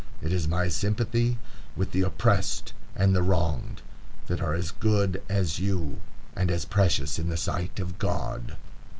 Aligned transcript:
It 0.19 0.33
is 0.33 0.47
my 0.47 0.67
sympathy 0.67 1.37
with 1.75 1.91
the 1.91 2.01
oppressed 2.01 2.73
and 2.95 3.15
the 3.15 3.21
wronged, 3.21 3.83
that 4.25 4.41
are 4.41 4.55
as 4.55 4.71
good 4.71 5.21
as 5.29 5.59
you, 5.59 5.99
and 6.35 6.49
as 6.49 6.65
precious 6.65 7.19
in 7.19 7.29
the 7.29 7.37
sight 7.37 7.79
of 7.79 7.99
God." 7.99 8.55